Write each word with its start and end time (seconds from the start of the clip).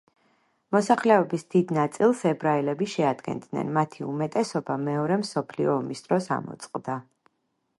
მოსახლეობის 0.75 1.43
დიდ 1.55 1.73
ნაწილს 1.77 2.23
ებრაელები 2.29 2.87
შეადგენდნენ, 2.93 3.69
მათი 3.75 4.07
უმეტესობა 4.13 4.79
მეორე 4.87 5.19
მსოფლიო 5.25 5.73
ომის 5.83 6.03
დროს 6.09 6.31
ამოწყდა. 6.39 6.97